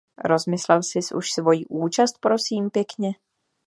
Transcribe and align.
Rozmyslel 0.23 0.83
sis 0.83 1.11
už 1.11 1.31
svoji 1.31 1.65
účast 1.69 2.15
prosím 2.21 2.69
pěkně? 2.69 3.11